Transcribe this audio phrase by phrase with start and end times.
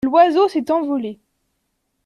[0.03, 1.19] L’oiseau s’est envolé.